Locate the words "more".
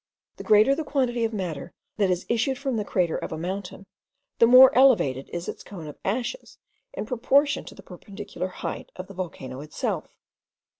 4.47-4.75